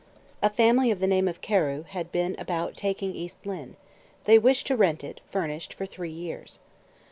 [0.41, 3.75] A family of the name of Carew had been about taking East Lynne;
[4.23, 6.59] they wished to rent it, furnished, for three years.